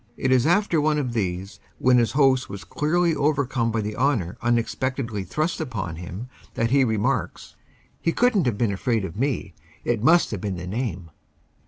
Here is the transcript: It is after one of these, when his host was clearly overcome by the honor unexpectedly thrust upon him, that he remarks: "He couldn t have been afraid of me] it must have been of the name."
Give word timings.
It 0.17 0.31
is 0.31 0.47
after 0.47 0.81
one 0.81 0.97
of 0.97 1.13
these, 1.13 1.59
when 1.77 1.99
his 1.99 2.13
host 2.13 2.49
was 2.49 2.63
clearly 2.63 3.13
overcome 3.13 3.71
by 3.71 3.81
the 3.81 3.95
honor 3.95 4.35
unexpectedly 4.41 5.23
thrust 5.23 5.61
upon 5.61 5.97
him, 5.97 6.27
that 6.55 6.71
he 6.71 6.83
remarks: 6.83 7.55
"He 8.01 8.11
couldn 8.11 8.43
t 8.43 8.49
have 8.49 8.57
been 8.57 8.73
afraid 8.73 9.05
of 9.05 9.15
me] 9.15 9.53
it 9.85 10.01
must 10.03 10.31
have 10.31 10.41
been 10.41 10.55
of 10.55 10.59
the 10.61 10.65
name." 10.65 11.11